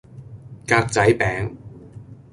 [0.65, 1.55] 格仔餅